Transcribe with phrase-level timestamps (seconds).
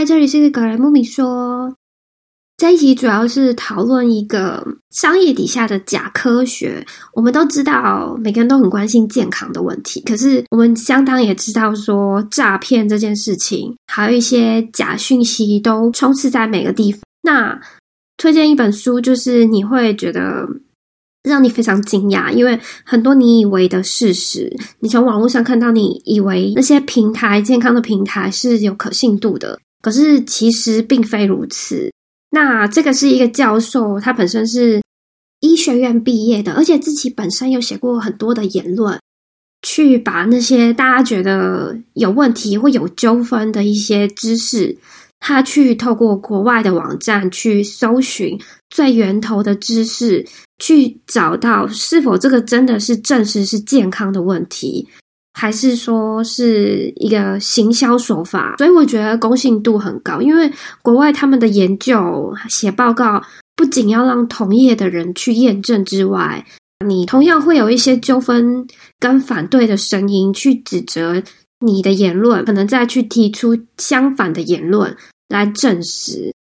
[0.00, 1.76] 嗨，这里是格莱木米说。
[2.56, 6.82] 这一集主要是讨论一个商业底下的假科学。
[7.12, 17.02] 我们都知道，每个人都很关心健康的问题，可是我们相当也知道，说诈骗这件事情，还有一些假讯息都充斥在每个地方。
[17.20, 17.60] 那
[18.16, 20.48] 推荐一本书，就是你会觉得
[21.22, 31.90] 让你非常惊讶，因为很多你以为的事实，你从网络上看到，你以为那些平台健康的平台是有可信度的，可是其实并非如此。
[32.30, 34.80] 那这个是一个教授，他本身是
[35.40, 39.00] 医学院毕业的，而且自己本身有写过很多的言论，
[39.62, 44.76] 去把那些大家觉得有问题或有纠纷的一些知识，
[45.18, 50.24] 他去透过国外的网站去搜寻最源头的知识，
[50.58, 54.86] 去找到是否这个真的是证实是健康的问题。
[55.32, 60.20] 还是说是一个行销手法，所以我觉得公信度很高。
[60.20, 63.22] 因为国外他们的研究写报告，
[63.56, 66.44] 不仅要让同业的人去验证之外，
[66.84, 68.66] 你同样会有一些纠纷
[68.98, 71.22] 跟反对的声音去指责
[71.60, 74.96] 你的言论，可能再去提出相反的言论
[75.28, 76.34] 来证实。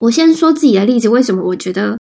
[0.00, 1.96] 我先说自己的例子，为什么我觉得？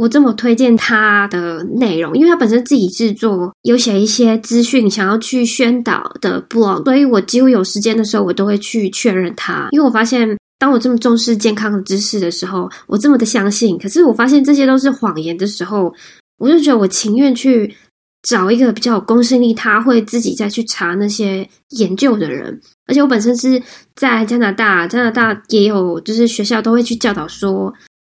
[0.00, 9.68] 我这么推荐他的内容，因为他本身自己制作有写一些资讯，想要去宣导的 blog，所以我几乎有时间的时候，我都会去确认他。
[9.72, 15.92] 因为我发现，当我这么重视健康的知识的时候，我这么的相信，可是我发现这些都是谎言的时候，
[16.38, 17.76] 我就觉得我情愿去
[18.22, 22.58] 找一个比较有公信力，他会自己再去查那些研究的人。
[22.86, 23.62] 而且我本身是
[23.94, 27.70] 在加拿大，加拿大也有就是学校都会去教导说。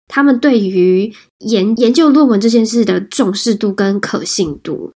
[0.10, 4.92] 他们对于研研究论文这件事的重视度跟可信度，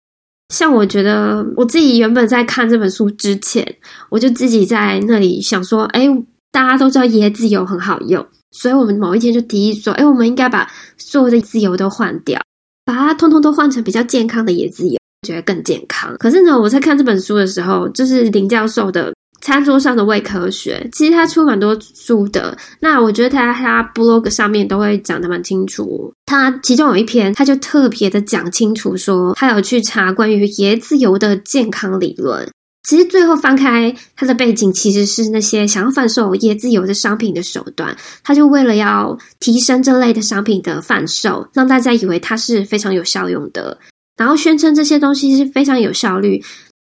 [0.49, 3.77] 像我觉得我自己原本在看这本书之前，
[4.09, 6.09] 我就自己在那里想说，哎，
[6.51, 12.41] 大家都知道椰子油很好用，所以我们某一天就提议说，哎，我们应该把所有的椰子油都换掉，
[12.87, 16.17] 把它通通都换成比较健康的椰子油，觉得更健康。
[16.19, 19.13] 可是呢，我在看这本书的时候，就是林教授的。
[19.41, 22.57] 餐桌上的伪科学，其实他出蛮多书的。
[22.81, 26.13] 那我觉得他他 blog 上面都会讲的蛮清楚。
[26.27, 32.49] 他其中有一篇，他就特别的讲清楚，说他有去查关于椰子油的健康理论。
[32.89, 37.95] 其实最后翻开他的背景，其实是那些想要贩售椰子油的商品的手段。
[38.25, 43.79] 他就为了要提升这类的商品的贩售，让大家以为它是非常有效用的，
[44.17, 46.43] 然后宣称这些东西是非常有效率。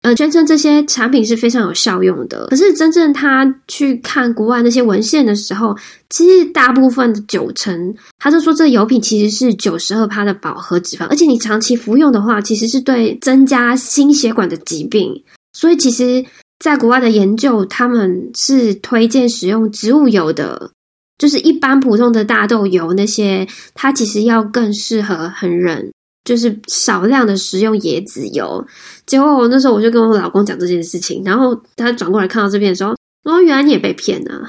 [0.09, 5.77] 呃，宣称这些产品是非常有效用的，可是真正他去看国外那些文献的时候，
[6.09, 15.23] 其实大部分的九成，他就说这油品其实是九十二帕的饱和脂肪，而且你长期服用的话，其实是对增加心血管的疾病。
[15.53, 16.25] 所以其实，
[16.59, 20.71] 在国外的研究，他们是推荐使用植物油的，
[21.19, 25.93] 就是一般普通的大豆油那些，它其实要更适合很人。
[26.28, 28.66] 就是少量的食用椰子油，
[29.06, 32.91] 结果我那时候我就跟我老公讲这件事情，然后他转过来看到这边的时候，
[33.25, 34.47] 哦，原来你也被骗了，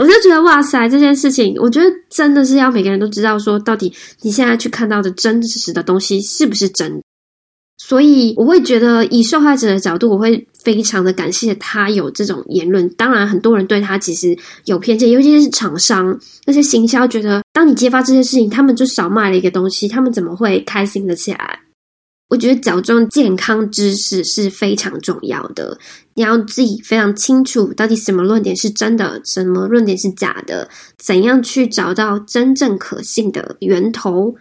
[0.00, 3.92] 我就觉得哇塞，这件事情，我觉得真的是要每个人都知道，说到底
[4.22, 7.02] 你现在去看到的真实的东西是不是真。
[7.78, 12.88] 所以我会觉得，以受害者的角度，我会非常的感谢他有这种言论。
[12.90, 21.60] 当然，很多人对他其实有偏见，尤其是厂商那些行销，觉得当你揭发这些事情，他们就少卖了一个东西，他们怎么会开心的起来？
[22.28, 25.78] 我觉得矫正健康知识是非常重要的，
[26.14, 34.34] 你要自己非常清楚到底什么论点是真的，什么论点是假的，怎样去找到真正可信的源头。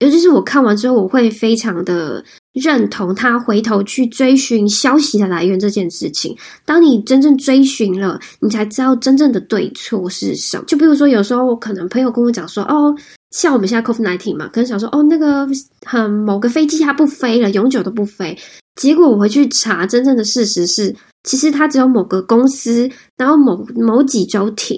[0.00, 6.36] 尤其是我看完之后，我会非常的认同他回头去追寻消息的来源这件事情。
[6.66, 10.64] 当你真正追寻了，你才知道真正的对错是什么。
[10.66, 12.94] 就比如说，有时候我可能朋友跟我讲说：“哦，
[13.30, 15.48] 像我们现在 COVID nineteen 嘛，可能想说哦，那个
[15.86, 18.38] 很某个飞机它不飞了，永久都不飞。”
[18.78, 20.94] 结果我回去查，真正的事实是，
[21.24, 24.76] 其实它只有某个公司，然后某某几周停。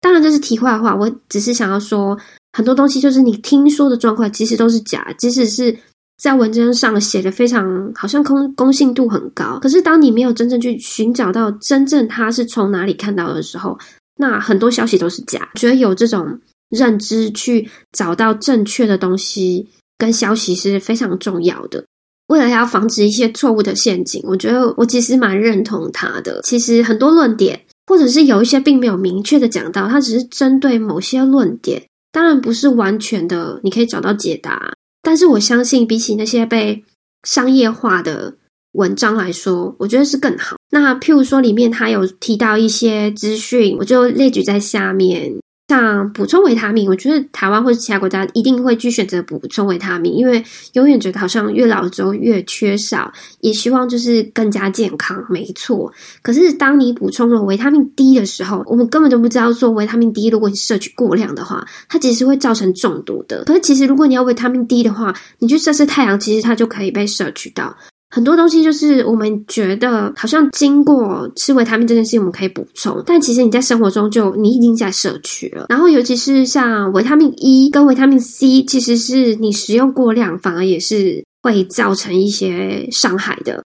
[0.00, 2.18] 当然这是题外话，我只是想要说。
[2.54, 5.12] 很多东西就是你听说的状况，其实都是假。
[5.18, 5.76] 即使是
[6.22, 13.76] 在文章上写的非常好像公公信度很高，可是当你没有真正去寻找到真正他是从哪里看到的时候，
[14.16, 15.50] 那很多消息都是假。
[15.56, 16.38] 觉得有这种
[16.70, 19.68] 认知去找到正确的东西
[19.98, 21.84] 跟消息是非常重要的。
[22.28, 26.40] 为了要防止一些错误的陷阱，我觉得我其实蛮认同他的。
[26.44, 31.84] 其实很多论点，或者是有一些并没有明确的讲到，他只是针对某些论点。
[32.14, 34.72] 当然不是完全的，你可以找到解答。
[35.02, 36.84] 但是我相信，比起那些被
[37.24, 38.36] 商业化的
[38.74, 40.54] 文章来说，我觉得是更好。
[40.70, 45.34] 那譬如说里面它有提到一些资讯，我就列举在下面。
[45.68, 50.44] 像补充维他命，我觉得台湾或者其他国家一定会去选择补充维他命，因为
[50.74, 55.90] 永远觉得好像越老之后越缺少，也希望就是更加健康，没错。
[56.20, 63.44] 可是当你补充了维他命 D 的时候，我们根本就不知道说维他命 D 如果你摄取过量的话，它其实会造成中毒的。
[63.44, 67.74] 可是其实如果你要维他命 D 的话，你去晒晒太阳，其实它就可以被摄取到。
[68.14, 75.66] 很多东西就是我们觉得好像经过吃维他命这件事情，我们可以补充，但其实你在生活中就你已经在摄取了。
[75.68, 83.64] 然后尤其是像维他命 E 跟维他命 C，其实是你食用过量，反而也是会造成一些伤害的。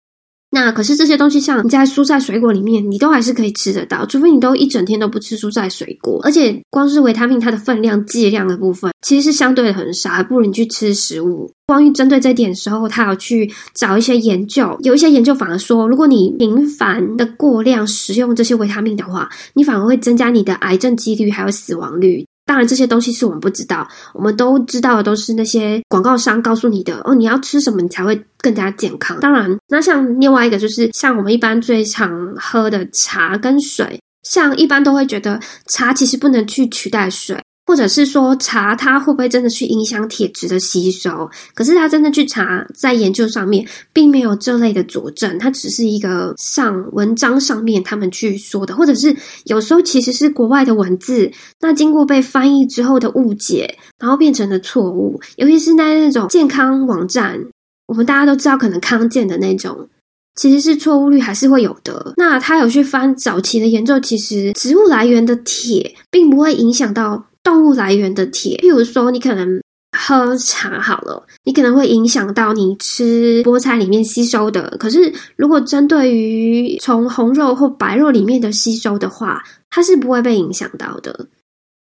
[0.55, 6.17] 那可是这些东西，像你在蔬菜水果里面，你都还是可以吃得到，除非你都一整天都不吃蔬菜水果。
[6.23, 11.51] 而且光是维他命它的分量剂量的部分，其实是相对的很少，还不如你去吃食物。
[11.67, 22.25] 关于针对这点时候，他有去找一些研究，有一些研究反而说，如果你频繁的过量食用这些维他命的话，你反而会增加你的癌症几率还有死亡率。
[22.45, 27.15] 当然，这些东西是我们不知道，我们都知道的都是那些广告商告诉你的哦。
[27.15, 29.19] 你要吃什么，你才会更加健康？
[29.19, 37.41] 当然，那像另外一个就是像我们一般最常喝的茶跟水，像一般都会觉得茶其实不能去取代水。
[37.65, 41.27] 或者是说查它会不会真的去影响铁质的吸收？
[41.55, 49.15] 可是他真的去查，在研究上面并没有这类的佐证，它只是一个上文章上面他们去说的，或者是
[49.45, 55.19] 有时候其实是国外的文字，那经过被翻译之后的误解，然后变成了错误。
[55.37, 57.43] 尤其是在那种健康网站，
[57.87, 59.89] 我们大家都知道，可能康健的那种，
[60.35, 62.13] 其实是错误率还是会有的。
[62.17, 67.25] 那他有去翻早期的研究，其实植物来源的铁并不会影响到。
[67.45, 69.61] 动物来源的铁，譬如说，你可能
[69.97, 74.75] 喝茶好了，你可能会影响到你吃菠菜里面吸收的。
[74.77, 81.27] 可是，如果针对于从红肉或白肉里面的吸收的话，它是不会被影响到的，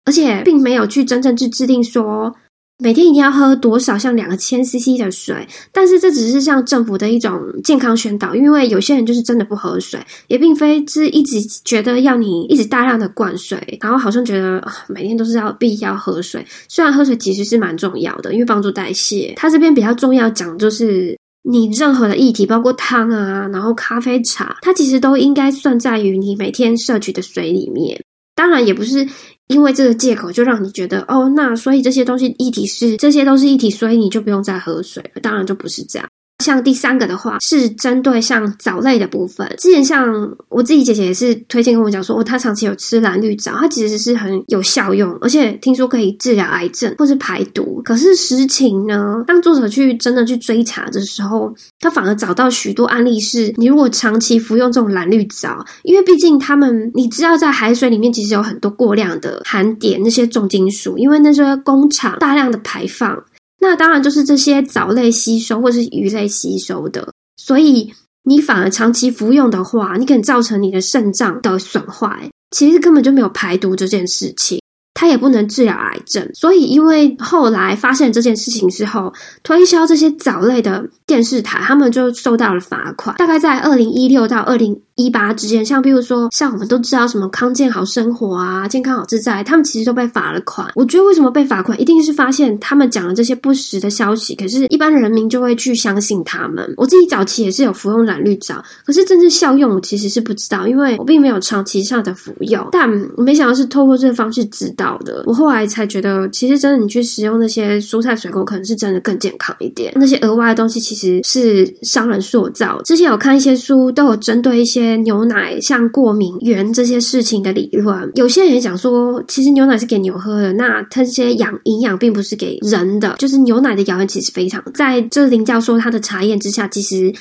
[0.06, 2.36] 而且并没有去真正去制定说。
[2.80, 3.98] 每天一定要喝多少？
[3.98, 16.46] 像两千 CC 的水，但是这只是像政府的一种健康宣导，因为有些人就是真的不喝水，也并非是一直觉得要你一直大量的灌水，然后好像觉得每天都是要必要喝水。
[16.68, 19.34] 虽然喝水其实是蛮重要的，因为帮助代谢。
[19.38, 28.02] 它这边比较重要讲就是你任何的液体，包括汤啊，然后咖啡、茶，它其实都应该算在于你每天摄取的水里面。
[28.36, 29.08] 当然也不是。
[29.54, 35.22] 因为这个借口就让你觉得哦，那所以这些东西一体是这些都是一体，所以你就不用再喝水了。
[35.22, 36.08] 当然就不是这样。
[36.44, 39.48] 像第三个的话，是针对像藻类的部分。
[39.58, 40.06] 之前像
[40.50, 47.82] 我自己姐姐也是推荐跟我讲说，哦，她长期有吃蓝绿藻，它其实是很有效用，而且听说可以治疗癌症或是排毒。
[47.84, 63.18] 可是实情呢，当作者去真的去追查的时候，他反而找到许多案例是，你如果长期服用这种蓝绿藻，因为毕竟他们你知道在海水里面其实有很多过量的含碘那些重金属，因为那些工厂大量的排放。
[63.64, 67.94] 那当然就是这些藻类吸收或是鱼类吸收的，所以
[68.24, 74.60] 你反而长期服用的话，你可能造成你的肾脏的损坏，其实根本就没有排毒这件事情。
[74.96, 79.12] 它也不能治疗癌症，所以因为后来发现这件事情之后，
[79.42, 83.16] 推销这些藻类的电视台，他们就受到了罚款。
[83.18, 90.72] 大概在二零一六到二零一八之间，像比如说，像我们都知道什么康健好生活啊、健康好自在，他们其实都被罚了款。
[90.76, 96.74] 我觉得为什么被罚款，一定是发现他们讲了这些不实的消息，可是一般人民就会去相信他们。
[96.78, 104.98] 我自己早期也是有服用染绿藻，可是真正效用我其实是不知道，因为我并没有长期上的服用，但没想到是透过这个方式知道。
[105.06, 109.92] 的，我后来才觉得，其实真的你去使用那些蔬菜水果，可能是真的更健康一点。
[109.96, 112.82] 那些额外的东西其实是商人塑造。
[112.84, 118.12] 之前有看一些书，都有针对一些牛奶像过敏源这些事情的理论。
[118.16, 123.16] 有些人也讲说，其实牛奶是给牛喝的，那它这些养营养并不是给人的。
[123.20, 127.14] 就是牛奶的谣言其实非常，在这林教授他的查验之下，其实。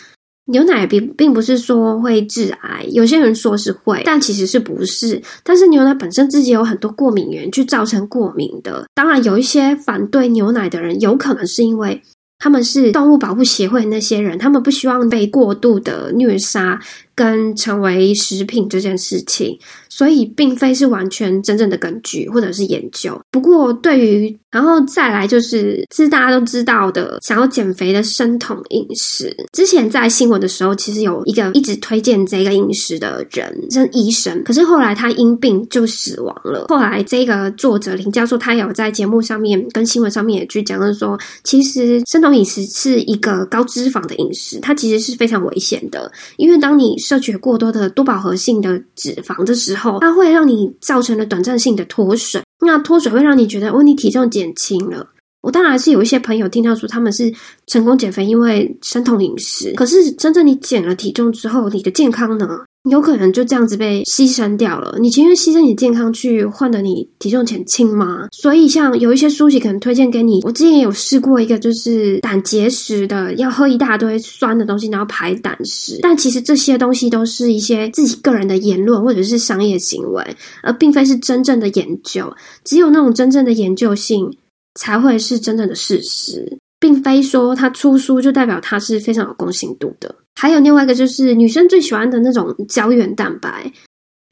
[0.47, 5.23] 牛奶并并不是说会致癌，有些人说是会，但其实是不是。
[5.45, 8.85] 但是牛奶本身自己有很多过敏源，去造成过敏的。
[8.93, 12.03] 当然，有一些反对牛奶的人，有可能是因为
[12.41, 16.81] 他们是动物保护协会那些人，他们不希望被过度的虐杀。
[17.15, 23.21] 跟成为食品这件事情，所以并非是完全真正的根据或者是研究。
[23.31, 29.35] 不过，对于然后再来就是，是大家都知道的，想要减肥的生酮饮食。
[29.53, 36.67] 之前在新闻的时候，其实有一个一直推荐这个饮食的人，是医生，可是后来他因病就死亡了。
[36.69, 52.41] 后来这个作者林教授，他有在节目上面跟新闻上面也去讲了，说其实生酮饮食是一个高脂肪的饮食，它其实是非常危险的，因为当你摄取过多的多饱和性的脂肪的时候，它会让你造成了短暂性的脱水。
[52.65, 55.09] 那脱水会让你觉得，哦，你体重减轻了。
[55.43, 57.33] 我当然是有一些朋友听到说他们是
[57.67, 59.73] 成功减肥，因为生酮饮食。
[59.75, 62.61] 可是真正你减了体重之后，你的健康呢？
[62.91, 64.99] 有可能就这样子被牺牲掉了。
[64.99, 68.27] 你情愿牺牲你健康去换得你体重减轻吗？
[68.33, 70.41] 所以像有一些书籍可能推荐给你。
[70.43, 76.01] 我之前有试过一个，就是胆结石的，要喝一大堆酸的东西，然后排胆石。
[76.03, 82.35] 但其实这些东西都是一些自己个人的言论或者是商业行为，而并非是真正的研究。
[82.65, 84.37] 只有那种真正的研究性，
[84.75, 86.59] 才会是真正的事实。
[86.81, 90.13] 并非说他出书就代表他是非常有公信度的。
[90.35, 93.73] 还有另外一个就是女生最喜欢的那种胶原蛋白，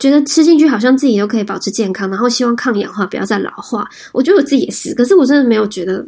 [0.00, 3.88] 觉得吃进去好像自己都可以保持健康，然后希望抗氧化，不要再老化。
[4.12, 6.04] 我觉得我自己也是，可是我真的没有觉得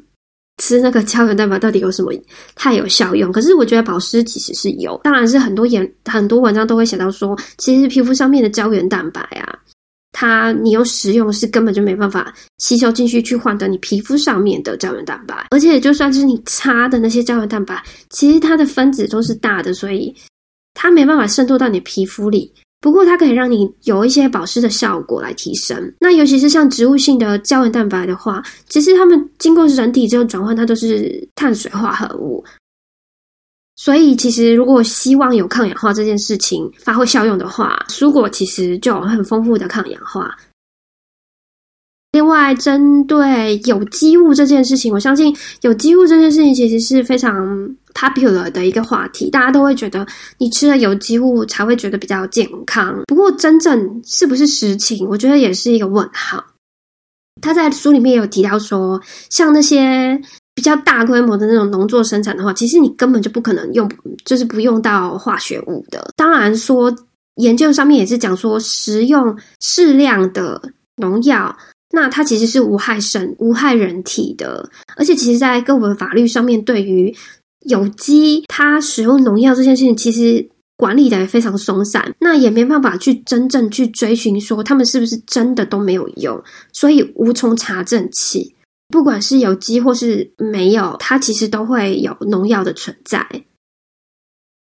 [0.57, 2.13] 吃那个胶原蛋白到底有什么
[2.57, 3.31] 太有效用。
[3.31, 9.57] 可是我觉得保湿其实是有，当然是很多研很多文章都会写到说，其实皮肤上面的胶原蛋白啊。
[10.23, 15.49] 它你用食用是根本就没办法吸收进去，去换得你皮肤上面的胶原蛋白。
[15.51, 20.15] 而且就算是你擦的那些胶原蛋白，其实它的分子都是大的，所以
[20.75, 22.53] 它没办法渗透到你皮肤里。
[22.81, 25.93] 不过它可以让你有一些保湿的效果来提升。
[25.99, 32.45] 那尤其是像植物性的胶原蛋白的话，其实它们经过人体之后转换，它都是碳水化合物。
[33.85, 40.39] 所以，其实如果希望有抗氧化这件事情发挥效用的话，蔬果其实就有很丰富的抗氧化。
[42.13, 47.35] 另外，针对有机物这件事情，我相信有机物这件事情其实是非常
[47.93, 50.07] popular 的一个话题，大家都会觉得
[50.39, 53.03] 你吃了有机物才会觉得比较健康。
[53.09, 56.45] 不过，真正是不是实情，我觉得也是一个问号。
[57.41, 60.23] 他在书里面有提到说，像那些。
[60.55, 63.91] 比较大规模的那种农作生产的话，其实你根本就不可能用，
[64.25, 66.13] 就是不用到化学物的。
[66.15, 66.95] 当然说，
[67.37, 70.61] 研究上面也是讲说，食用适量的
[70.97, 71.57] 农药，
[71.91, 74.69] 那它其实是无害生、无害人体的。
[74.97, 77.15] 而且，其实，在各国法律上面，对于
[77.67, 86.43] 有机它使用农药这件事情，其实管理的也非常松散，那也没办法去真正去追寻说他们是不是真的都没有用，
[86.73, 88.55] 所以无从查证起。
[88.93, 93.27] 不管是有机或是没有，它其实都会有农药的存在。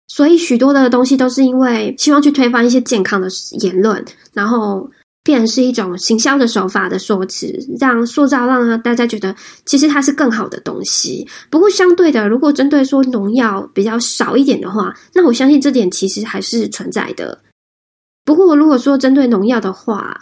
[0.06, 3.28] 所以许多的东西都是因为希望去推翻一些健康的
[3.62, 4.90] 言论，然后
[5.22, 7.46] 变成是一种行销的手法的说辞，
[7.78, 9.34] 让塑造让大家觉得
[9.64, 11.26] 其实它是更好的东西。
[11.48, 17.42] 不过相对的，如果针对说农药比较少一点的话，那我相信这点其实还是存在的。
[18.24, 20.20] 不过如果说针对农药的话，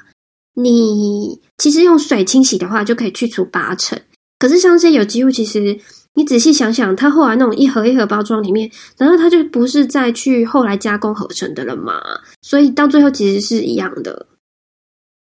[0.55, 4.01] 你其实用水清洗的话，就可以去除八成。
[4.39, 5.79] 可是像这些有机物，其实
[6.15, 12.01] 你仔细想想，它后来那种一盒一盒包装里面，难道它就不是再去后来加工合成的了吗？
[12.43, 14.27] 所以到最后其实是一样的。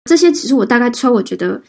[0.06, 1.62] 这些只是我大概抽，我觉得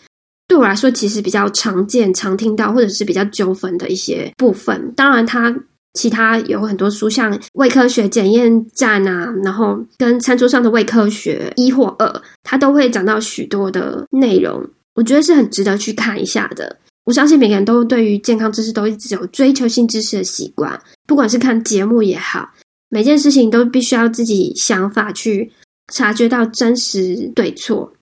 [0.49, 4.93] 对我来说其实比较常见、常听到，或者是比较纠纷的一些部分。
[4.97, 5.55] 当然，它。
[5.95, 16.79] 其他有很多书，像胃科学检验站啊，然后跟餐桌上的胃科学一或二，它都会讲到许多的内容，我觉得是很值得去看一下的。
[17.05, 22.49] 我相信每个人都对于健康知识都一直有追求性知识的习惯，不管是看节目也好，
[22.89, 25.53] 每件事情都必须要自己想法去
[25.93, 27.93] 察觉到真实对错，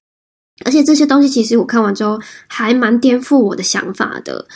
[0.64, 4.46] 而且这些东西其实我看完之后还蛮颠覆我的想法的。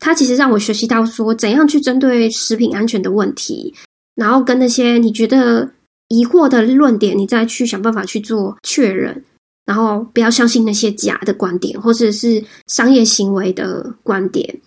[0.00, 3.72] 它其实让我学习到说，怎样去针对食品安全的问题，
[4.16, 5.70] 然后跟那些你觉得
[6.08, 9.22] 疑惑的论点，你再去想办法去做确认，
[9.66, 14.60] 然后不要相信那些假的观点或者是商业行为的观点，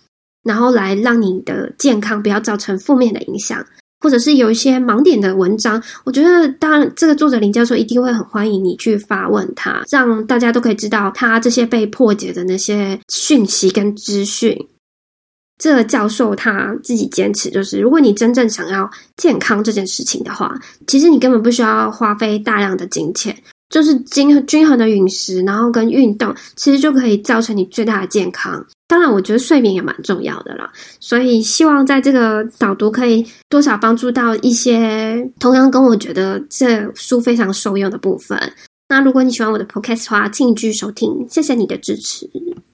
[0.44, 3.66] 然后来让你的健康不要造成负面的影响，
[4.00, 14.56] 或者是有一些盲点的文章，我觉得当然这个作者林教授一定会很欢迎你去发问他，让大家都可以知道他这些被破解的那些讯息跟资讯。
[15.58, 20.52] 这个教授他自己坚持，就是如果你真正想要健康这件事情的话，
[20.86, 23.36] 其实你根本不需要花费大量的金钱，
[23.70, 28.64] 就是均均衡的饮食，然后跟运动，其实就可以造成你最大的健康。
[28.86, 30.70] 当然，我觉得睡眠也蛮重要的啦。
[31.00, 38.38] 所以希望在这个导读可以多少帮助到一些同样跟我觉得这书非常受用的部分。
[38.88, 42.28] 那如果你喜欢我的 podcast 的话，请继续收听，谢谢你的支持。